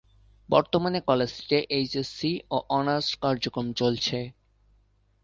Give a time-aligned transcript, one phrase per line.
[0.49, 4.17] বর্তমানে কলেজটিতে এইচএসসি ও অনার্স কার্যক্রম চলছে।